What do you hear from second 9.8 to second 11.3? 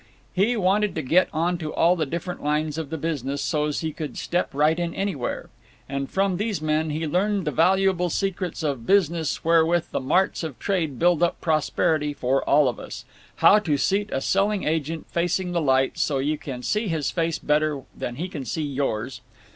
the marts of trade build